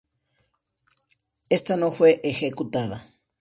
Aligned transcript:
Esta 1.51 1.77
no 1.77 1.91
fue 1.91 2.19
ejecutada. 2.23 3.07